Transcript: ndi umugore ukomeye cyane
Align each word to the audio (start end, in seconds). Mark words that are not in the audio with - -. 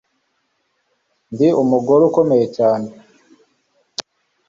ndi 1.33 1.47
umugore 1.63 2.01
ukomeye 2.09 2.45
cyane 2.57 2.87